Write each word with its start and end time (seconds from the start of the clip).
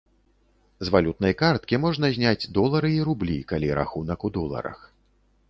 З 0.87 0.93
валютнай 0.95 1.33
карткі 1.41 1.79
можна 1.83 2.09
зняць 2.15 2.49
долары 2.59 2.91
і 2.97 3.05
рублі, 3.11 3.37
калі 3.53 3.69
рахунак 3.83 4.19
у 4.31 4.35
доларах. 4.41 4.83